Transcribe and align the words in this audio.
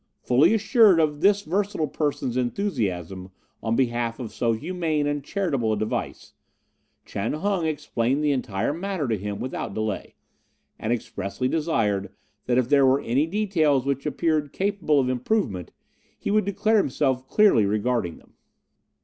Fully 0.23 0.55
assured 0.55 0.99
of 0.99 1.21
this 1.21 1.43
versatile 1.43 1.85
person's 1.87 2.35
enthusiasm 2.35 3.29
on 3.61 3.75
behalf 3.75 4.19
of 4.19 4.33
so 4.33 4.53
humane 4.53 5.05
and 5.05 5.23
charitable 5.23 5.73
a 5.73 5.77
device, 5.77 6.33
Chan 7.05 7.33
Hung 7.33 7.67
explained 7.67 8.23
the 8.23 8.31
entire 8.31 8.73
matter 8.73 9.07
to 9.07 9.15
him 9.15 9.39
without 9.39 9.75
delay, 9.75 10.15
and 10.79 10.91
expressly 10.91 11.47
desired 11.47 12.11
that 12.47 12.57
if 12.57 12.67
there 12.67 12.83
were 12.83 13.01
any 13.01 13.27
details 13.27 13.85
which 13.85 14.07
appeared 14.07 14.51
capable 14.53 14.99
of 14.99 15.07
improvement, 15.07 15.69
he 16.17 16.31
would 16.31 16.45
declare 16.45 16.77
himself 16.77 17.27
clearly 17.27 17.67
regarding 17.67 18.17
them. 18.17 18.33